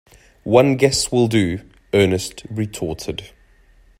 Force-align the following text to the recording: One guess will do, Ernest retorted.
One 0.49 0.77
guess 0.77 1.11
will 1.11 1.27
do, 1.27 1.59
Ernest 1.93 2.43
retorted. 2.49 3.29